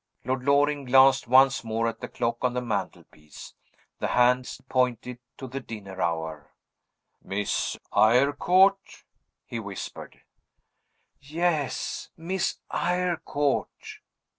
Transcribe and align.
Lord 0.25 0.43
Loring 0.45 0.85
glanced 0.85 1.27
once 1.27 1.63
more 1.63 1.87
at 1.87 1.99
the 1.99 2.07
clock 2.07 2.37
on 2.43 2.55
the 2.55 2.59
mantel 2.63 3.03
piece. 3.03 3.53
The 3.99 4.07
hands 4.07 4.59
pointed 4.67 5.19
to 5.37 5.45
the 5.45 5.59
dinner 5.59 6.01
hour. 6.01 6.55
"Miss 7.23 7.77
Eyrecourt?" 7.93 9.03
he 9.45 9.59
whispered. 9.59 10.19
"Yes; 11.19 12.09
Miss 12.17 12.57
Eyrecourt." 12.71 13.99